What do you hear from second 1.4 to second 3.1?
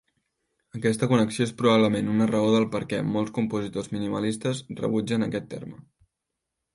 és probablement una raó del perquè